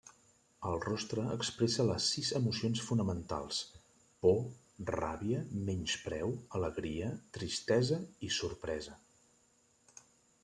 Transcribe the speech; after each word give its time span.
El 0.67 0.77
rostre 0.83 1.23
expressa 1.33 1.83
les 1.89 2.05
sis 2.13 2.29
emocions 2.39 2.79
fonamentals: 2.85 3.59
por, 4.25 4.39
ràbia, 4.91 5.41
menyspreu, 5.67 6.33
alegria, 6.61 7.11
tristesa 7.39 7.99
i 8.29 8.31
sorpresa. 8.39 8.97